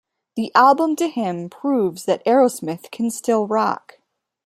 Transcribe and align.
The 0.35 0.51
album, 0.55 0.95
to 0.95 1.07
him, 1.07 1.47
proves 1.47 2.05
that 2.05 2.25
Aerosmith 2.25 2.89
can 2.89 3.11
still 3.11 3.45
rock. 3.45 3.99